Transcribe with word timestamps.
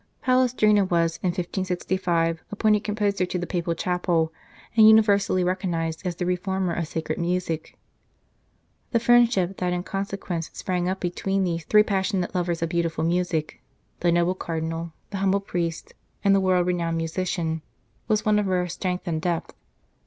Palestrina 0.23 0.83
was 0.83 1.17
in 1.21 1.27
1565 1.27 2.43
appointed 2.51 2.83
composer 2.83 3.23
to 3.23 3.37
the 3.37 3.45
Papal 3.45 3.75
chapel, 3.75 4.33
and 4.75 4.87
universally 4.89 5.43
recognized 5.43 6.01
as 6.07 6.15
the 6.15 6.25
reformer 6.25 6.73
of 6.73 6.87
sacred 6.87 7.19
music. 7.19 7.77
The 8.93 8.99
friendship 8.99 9.57
that 9.57 9.73
in 9.73 9.83
consequence 9.83 10.49
sprang 10.53 10.89
up 10.89 10.99
between 11.01 11.43
these 11.43 11.65
three 11.65 11.83
passionate 11.83 12.33
lovers 12.33 12.63
of 12.63 12.69
beautiful 12.69 13.03
music 13.03 13.61
the 13.99 14.11
noble 14.11 14.33
Cardinal, 14.33 14.91
the 15.11 15.17
humble 15.17 15.39
priest, 15.39 15.93
and 16.23 16.33
the 16.33 16.41
world 16.41 16.65
renowned 16.65 16.97
musician 16.97 17.61
was 18.07 18.25
one 18.25 18.39
of 18.39 18.47
rare 18.47 18.63
35 18.65 18.71
St. 18.71 18.73
Charles 18.73 18.73
Borromeo 18.73 18.73
strength 18.73 19.07
and 19.07 19.21
depth. 19.21 19.55